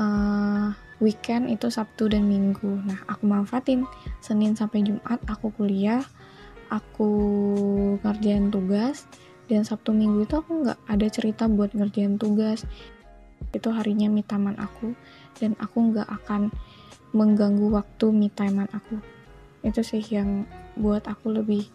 uh, 0.00 0.72
weekend 1.02 1.50
itu 1.50 1.70
Sabtu 1.70 2.06
dan 2.10 2.26
Minggu. 2.26 2.82
Nah 2.84 3.02
aku 3.10 3.26
manfaatin. 3.26 3.88
Senin 4.22 4.54
sampai 4.54 4.86
Jumat 4.86 5.18
aku 5.26 5.50
kuliah 5.54 6.02
aku 6.72 7.10
ngerjain 8.00 8.48
tugas 8.48 9.06
dan 9.46 9.62
Sabtu 9.62 9.92
Minggu 9.92 10.24
itu 10.24 10.34
aku 10.40 10.64
nggak 10.64 10.78
ada 10.88 11.06
cerita 11.06 11.44
buat 11.46 11.70
ngerjain 11.76 12.16
tugas. 12.16 12.64
Itu 13.54 13.70
harinya 13.70 14.08
me 14.10 14.24
time 14.24 14.56
aku 14.56 14.96
dan 15.38 15.54
aku 15.60 15.92
nggak 15.94 16.08
akan 16.08 16.50
mengganggu 17.14 17.70
waktu 17.70 18.10
me 18.10 18.32
time 18.32 18.64
aku. 18.66 18.98
Itu 19.62 19.84
sih 19.84 20.02
yang 20.02 20.48
buat 20.74 21.06
aku 21.06 21.30
lebih 21.30 21.68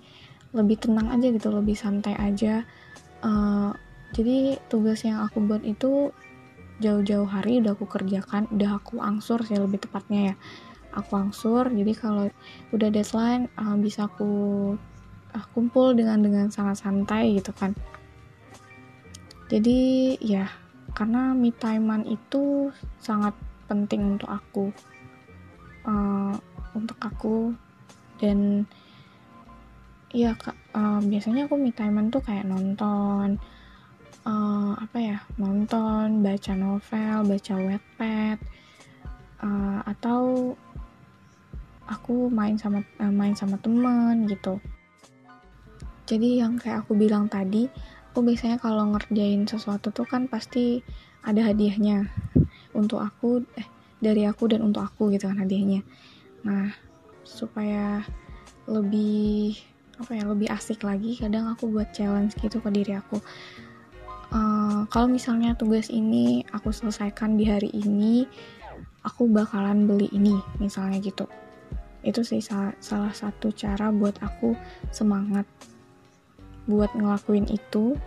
lebih 0.49 0.81
tenang 0.81 1.13
aja 1.13 1.29
gitu 1.29 1.53
lebih 1.53 1.77
santai 1.77 2.17
aja. 2.17 2.65
Uh, 3.21 3.71
jadi 4.09 4.57
tugas 4.71 5.05
yang 5.05 5.21
aku 5.21 5.37
buat 5.45 5.61
itu 5.61 6.09
jauh-jauh 6.79 7.27
hari 7.27 7.59
udah 7.59 7.75
aku 7.75 7.85
kerjakan 7.85 8.47
udah 8.55 8.79
aku 8.79 9.03
angsur 9.03 9.43
sih 9.43 9.59
lebih 9.59 9.83
tepatnya 9.83 10.33
ya. 10.33 10.35
Aku 10.95 11.19
angsur 11.19 11.69
jadi 11.69 11.93
kalau 11.93 12.25
udah 12.73 12.89
deadline 12.89 13.45
uh, 13.59 13.77
bisa 13.77 14.09
aku 14.09 14.31
uh, 15.35 15.45
kumpul 15.53 15.93
dengan 15.93 16.23
dengan 16.23 16.49
sangat 16.49 16.81
santai 16.81 17.37
gitu 17.37 17.53
kan. 17.53 17.75
Jadi 19.51 20.15
ya 20.23 20.49
karena 20.97 21.37
me 21.37 21.53
time 21.53 22.05
itu 22.09 22.73
sangat 22.97 23.37
penting 23.69 24.17
untuk 24.17 24.29
aku 24.31 24.65
uh, 25.85 26.33
untuk 26.73 26.97
aku. 26.97 27.53
Dan 28.19 28.67
ya 30.09 30.33
uh, 30.73 30.99
biasanya 31.05 31.45
aku 31.45 31.55
me 31.55 31.69
time 31.71 32.09
tuh 32.09 32.23
kayak 32.25 32.49
nonton 32.49 33.37
uh, 34.25 34.73
apa 34.79 34.97
ya 34.97 35.17
nonton 35.39 36.23
baca 36.23 36.53
novel 36.55 37.17
baca 37.27 37.53
wetpad 37.55 38.37
uh, 39.43 39.79
atau 39.87 40.53
aku 41.89 42.29
main 42.29 42.55
sama 42.59 42.83
uh, 43.01 43.13
main 43.13 43.33
sama 43.33 43.57
temen 43.61 44.27
gitu. 44.29 44.59
Jadi 46.09 46.41
yang 46.41 46.57
kayak 46.57 46.85
aku 46.85 46.97
bilang 46.97 47.29
tadi 47.29 47.69
aku 48.09 48.25
biasanya 48.25 48.57
kalau 48.57 48.89
ngerjain 48.93 49.45
sesuatu 49.45 49.93
tuh 49.93 50.09
kan 50.09 50.25
pasti 50.25 50.81
ada 51.21 51.45
hadiahnya 51.45 52.09
untuk 52.73 53.01
aku 53.01 53.45
eh 53.57 53.67
dari 53.99 54.23
aku 54.25 54.49
dan 54.49 54.65
untuk 54.65 54.85
aku 54.85 55.13
gitu 55.13 55.29
kan 55.29 55.37
hadiahnya. 55.37 55.85
Nah 56.45 56.73
supaya 57.25 58.01
lebih 58.65 59.57
apa 59.99 60.15
ya 60.15 60.23
lebih 60.23 60.47
asik 60.47 60.87
lagi 60.87 61.19
kadang 61.19 61.51
aku 61.51 61.67
buat 61.67 61.91
challenge 61.91 62.31
gitu 62.39 62.63
ke 62.63 62.69
diri 62.71 62.95
aku 62.95 63.19
uh, 64.33 64.85
kalau 64.89 65.07
misalnya 65.09 65.53
tugas 65.57 65.89
ini 65.89 66.45
aku 66.53 66.73
selesaikan 66.73 67.37
di 67.37 67.45
hari 67.49 67.69
ini 67.73 68.25
aku 69.03 69.29
bakalan 69.29 69.87
beli 69.87 70.09
ini 70.11 70.35
misalnya 70.59 70.99
gitu. 70.99 71.25
Itu 71.99 72.23
sih 72.23 72.39
salah, 72.39 72.75
salah 72.79 73.11
satu 73.11 73.51
cara 73.51 73.91
buat 73.91 74.19
aku 74.23 74.55
semangat 74.93 75.45
buat 76.69 76.91
ngelakuin 76.95 77.49
itu. 77.49 77.97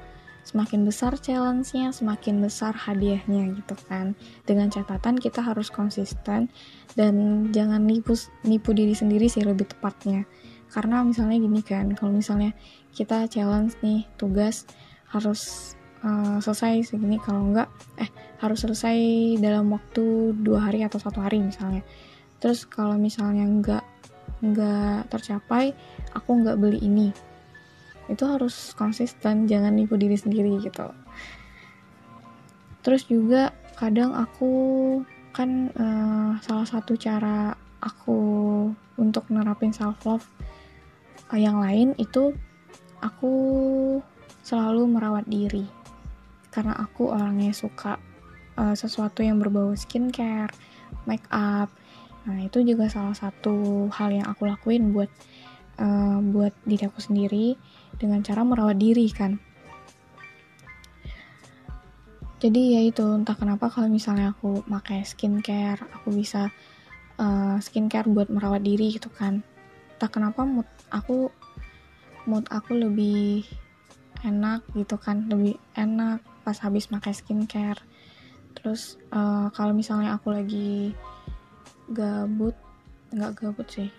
Semakin 0.43 0.83
besar 0.83 1.15
challenge-nya 1.23 1.95
semakin 1.95 2.43
besar 2.43 2.75
hadiahnya 2.75 3.63
gitu 3.63 3.79
kan. 3.87 4.19
Dengan 4.43 4.75
catatan 4.75 5.15
kita 5.15 5.39
harus 5.39 5.71
konsisten 5.71 6.51
dan 6.99 7.15
jangan 7.55 7.87
nipu 7.87 8.19
nipu 8.43 8.75
diri 8.75 8.91
sendiri 8.91 9.31
sih 9.31 9.47
lebih 9.47 9.71
tepatnya. 9.71 10.27
Karena 10.67 11.07
misalnya 11.07 11.39
gini 11.39 11.63
kan 11.63 11.95
kalau 11.95 12.11
misalnya 12.11 12.59
kita 12.91 13.31
challenge 13.31 13.79
nih 13.87 14.03
tugas 14.19 14.67
harus 15.15 15.73
uh, 16.03 16.39
selesai 16.43 16.95
segini 16.95 17.19
kalau 17.23 17.51
enggak 17.51 17.71
eh 17.99 18.11
harus 18.43 18.67
selesai 18.67 18.99
dalam 19.39 19.71
waktu 19.71 20.35
dua 20.35 20.71
hari 20.71 20.83
atau 20.83 20.99
satu 20.99 21.23
hari 21.23 21.39
misalnya. 21.43 21.83
Terus 22.43 22.67
kalau 22.67 22.99
misalnya 22.99 23.47
enggak 23.47 23.85
enggak 24.43 25.07
tercapai 25.09 25.71
aku 26.15 26.31
enggak 26.43 26.59
beli 26.59 26.83
ini. 26.83 27.09
Itu 28.11 28.27
harus 28.27 28.75
konsisten 28.75 29.47
jangan 29.47 29.79
nipu 29.79 29.95
diri 29.95 30.19
sendiri 30.19 30.59
gitu. 30.59 30.91
Terus 32.83 33.07
juga 33.07 33.55
kadang 33.79 34.13
aku 34.19 34.51
kan 35.33 35.71
uh, 35.79 36.37
salah 36.43 36.67
satu 36.67 36.99
cara 36.99 37.55
aku 37.81 38.19
untuk 39.01 39.25
nerapin 39.33 39.73
self 39.73 40.03
love 40.05 40.27
yang 41.33 41.65
lain 41.65 41.97
itu 41.97 42.37
aku 43.01 43.33
selalu 44.45 44.85
merawat 44.85 45.25
diri 45.25 45.65
karena 46.53 46.77
aku 46.77 47.09
orangnya 47.09 47.57
suka 47.57 47.97
uh, 48.61 48.77
sesuatu 48.77 49.25
yang 49.25 49.41
berbau 49.41 49.73
skincare, 49.73 50.53
make 51.09 51.25
up. 51.33 51.73
Nah, 52.29 52.39
itu 52.45 52.63
juga 52.63 52.87
salah 52.87 53.17
satu 53.17 53.89
hal 53.91 54.15
yang 54.15 54.29
aku 54.29 54.47
lakuin 54.47 54.93
buat 54.93 55.11
uh, 55.81 56.21
buat 56.21 56.53
diri 56.69 56.85
aku 56.87 57.01
sendiri 57.01 57.57
dengan 57.97 58.21
cara 58.21 58.45
merawat 58.45 58.77
diri 58.77 59.09
kan. 59.11 59.41
Jadi 62.39 62.75
ya 62.75 62.81
itu 62.85 63.07
entah 63.07 63.39
kenapa 63.39 63.71
kalau 63.71 63.89
misalnya 63.89 64.35
aku 64.35 64.67
pakai 64.67 65.07
skincare, 65.07 65.83
aku 65.95 66.13
bisa 66.13 66.51
uh, 67.19 67.57
skincare 67.59 68.11
buat 68.11 68.29
merawat 68.29 68.63
diri 68.63 68.95
gitu 68.99 69.11
kan 69.11 69.43
entah 70.03 70.11
kenapa 70.11 70.43
mood 70.43 70.67
aku 70.91 71.31
mood 72.27 72.43
aku 72.51 72.75
lebih 72.75 73.47
enak 74.27 74.67
gitu 74.75 74.99
kan 74.99 75.31
lebih 75.31 75.55
enak 75.79 76.19
pas 76.43 76.59
habis 76.61 76.91
pakai 76.91 77.15
skincare. 77.15 77.81
Terus 78.53 79.01
uh, 79.15 79.49
kalau 79.55 79.73
misalnya 79.73 80.19
aku 80.19 80.35
lagi 80.35 80.93
gabut 81.89 82.55
nggak 83.15 83.33
gabut 83.39 83.69
sih. 83.71 83.91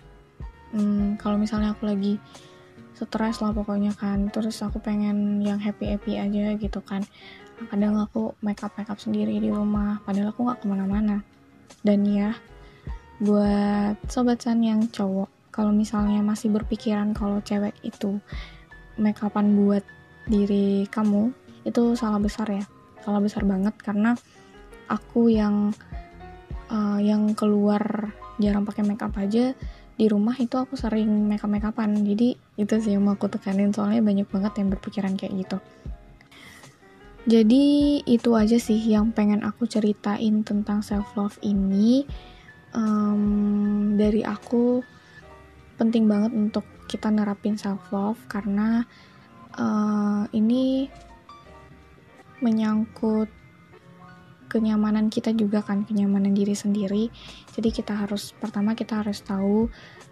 Hmm, 0.73 1.15
kalau 1.17 1.37
misalnya 1.37 1.73
aku 1.73 1.89
lagi 1.89 2.17
stres 2.93 3.41
lah 3.41 3.51
pokoknya 3.51 3.95
kan. 3.97 4.29
Terus 4.29 4.61
aku 4.61 4.77
pengen 4.79 5.41
yang 5.41 5.57
happy 5.57 5.89
happy 5.89 6.19
aja 6.19 6.53
gitu 6.55 6.79
kan. 6.83 7.01
Kadang 7.69 7.97
aku 7.97 8.35
make 8.43 8.61
up 8.61 8.75
make 8.75 8.89
up 8.89 8.99
sendiri 8.99 9.39
di 9.39 9.49
rumah 9.49 10.03
padahal 10.03 10.31
aku 10.31 10.45
nggak 10.45 10.59
ke 10.61 10.65
mana-mana. 10.67 11.23
Dan 11.83 12.05
ya 12.07 12.35
buat 13.23 13.95
sobat 14.09 14.41
san 14.43 14.59
yang 14.59 14.89
cowok 14.89 15.29
kalau 15.53 15.69
misalnya 15.69 16.25
masih 16.25 16.49
berpikiran 16.49 17.13
kalau 17.13 17.37
cewek 17.45 17.77
itu 17.85 18.17
make 18.97 19.21
upan 19.21 19.53
buat 19.53 19.85
diri 20.25 20.89
kamu 20.89 21.29
itu 21.63 21.95
salah 21.99 22.19
besar 22.19 22.47
ya. 22.51 22.63
Salah 23.03 23.19
besar 23.19 23.43
banget 23.43 23.75
karena 23.79 24.15
aku 24.87 25.31
yang 25.31 25.75
uh, 26.71 26.99
yang 26.99 27.35
keluar 27.35 28.13
jarang 28.39 28.63
pakai 28.63 28.83
make 28.83 29.03
up 29.03 29.13
aja 29.19 29.53
di 29.93 30.05
rumah 30.09 30.33
itu 30.41 30.57
aku 30.57 30.73
sering 30.73 31.29
make 31.29 31.45
up 31.45 31.49
make 31.51 31.61
upan 31.61 32.01
jadi 32.01 32.33
itu 32.57 32.73
sih 32.81 32.97
yang 32.97 33.05
mau 33.05 33.13
aku 33.13 33.29
tekanin 33.29 33.69
soalnya 33.69 34.01
banyak 34.01 34.25
banget 34.25 34.53
yang 34.57 34.67
berpikiran 34.73 35.13
kayak 35.13 35.33
gitu. 35.45 35.57
Jadi 37.23 38.03
itu 38.03 38.35
aja 38.35 38.59
sih 38.59 38.83
yang 38.83 39.15
pengen 39.15 39.47
aku 39.47 39.63
ceritain 39.63 40.43
tentang 40.43 40.83
self 40.83 41.15
love 41.15 41.39
ini. 41.39 42.03
Um, 42.73 43.95
dari 43.95 44.25
aku 44.25 44.81
penting 45.77 46.09
banget 46.09 46.33
untuk 46.33 46.65
kita 46.89 47.07
nerapin 47.13 47.55
self 47.55 47.79
love 47.93 48.19
karena 48.27 48.83
uh, 49.55 50.25
ini 50.35 50.89
menyangkut 52.43 53.31
kenyamanan 54.51 55.09
kita 55.09 55.33
juga 55.33 55.65
kan 55.65 55.87
kenyamanan 55.87 56.35
diri 56.35 56.53
sendiri 56.53 57.09
jadi 57.57 57.73
kita 57.73 57.97
harus 57.97 58.37
pertama 58.37 58.77
kita 58.77 59.01
harus 59.01 59.23
tahu 59.25 59.71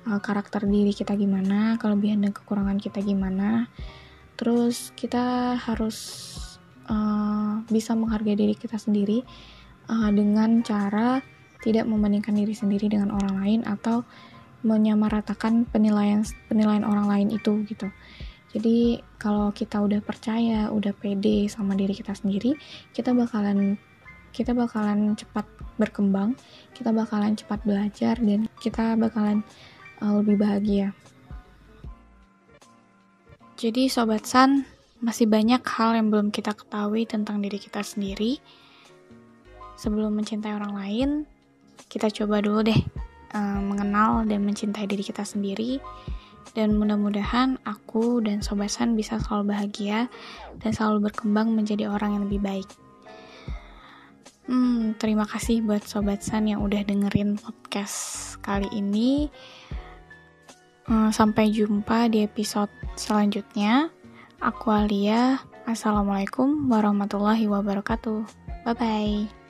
uh, 0.10 0.20
karakter 0.24 0.66
diri 0.66 0.96
kita 0.96 1.14
gimana 1.14 1.78
kelebihan 1.78 2.26
dan 2.26 2.34
kekurangan 2.34 2.82
kita 2.82 3.04
gimana 3.06 3.70
terus 4.40 4.90
kita 4.98 5.54
harus 5.62 5.98
uh, 6.90 7.62
bisa 7.70 7.94
menghargai 7.94 8.34
diri 8.34 8.58
kita 8.58 8.82
sendiri 8.82 9.22
uh, 9.92 10.10
dengan 10.10 10.66
cara 10.66 11.22
tidak 11.62 11.86
membandingkan 11.86 12.34
diri 12.34 12.58
sendiri 12.58 12.90
dengan 12.90 13.14
orang 13.14 13.36
lain 13.38 13.62
atau 13.70 14.02
menyamaratakan 14.62 15.66
penilaian 15.70 16.22
penilaian 16.50 16.86
orang 16.86 17.10
lain 17.10 17.28
itu 17.34 17.66
gitu. 17.66 17.90
Jadi 18.52 19.00
kalau 19.16 19.56
kita 19.56 19.80
udah 19.80 20.04
percaya, 20.04 20.68
udah 20.72 20.92
pede 20.92 21.48
sama 21.48 21.72
diri 21.76 21.96
kita 21.96 22.12
sendiri, 22.12 22.56
kita 22.92 23.16
bakalan 23.16 23.80
kita 24.32 24.56
bakalan 24.56 25.16
cepat 25.16 25.44
berkembang, 25.76 26.36
kita 26.76 26.96
bakalan 26.96 27.36
cepat 27.36 27.60
belajar 27.68 28.16
dan 28.20 28.48
kita 28.64 28.96
bakalan 28.96 29.44
uh, 30.04 30.20
lebih 30.20 30.40
bahagia. 30.40 30.96
Jadi 33.60 33.92
sobat 33.92 34.26
San, 34.26 34.66
masih 35.04 35.30
banyak 35.30 35.62
hal 35.62 35.94
yang 35.96 36.10
belum 36.10 36.34
kita 36.34 36.56
ketahui 36.56 37.06
tentang 37.06 37.44
diri 37.44 37.60
kita 37.60 37.84
sendiri. 37.84 38.40
Sebelum 39.78 40.14
mencintai 40.14 40.56
orang 40.56 40.74
lain, 40.78 41.10
kita 41.92 42.10
coba 42.10 42.40
dulu 42.40 42.66
deh 42.66 42.82
uh, 43.36 43.60
mengenal 43.60 44.24
dan 44.28 44.44
mencintai 44.44 44.88
diri 44.88 45.04
kita 45.04 45.24
sendiri 45.28 45.80
dan 46.54 46.76
mudah-mudahan 46.76 47.62
aku 47.64 48.20
dan 48.24 48.44
Sobat 48.44 48.74
San 48.74 48.98
bisa 48.98 49.22
selalu 49.22 49.56
bahagia 49.56 50.12
dan 50.60 50.72
selalu 50.76 51.12
berkembang 51.12 51.54
menjadi 51.56 51.88
orang 51.88 52.20
yang 52.20 52.24
lebih 52.28 52.42
baik. 52.44 52.70
Hmm, 54.52 54.98
terima 55.00 55.24
kasih 55.24 55.64
buat 55.64 55.86
Sobat 55.88 56.26
San 56.26 56.50
yang 56.50 56.60
udah 56.66 56.84
dengerin 56.84 57.40
podcast 57.40 58.36
kali 58.44 58.68
ini. 58.74 59.32
Hmm, 60.90 61.14
sampai 61.14 61.54
jumpa 61.54 62.12
di 62.12 62.26
episode 62.26 62.74
selanjutnya. 63.00 63.94
Aku 64.42 64.74
Alia. 64.74 65.40
Assalamualaikum 65.70 66.68
warahmatullahi 66.68 67.46
wabarakatuh. 67.46 68.26
Bye 68.66 68.76
bye. 68.76 69.41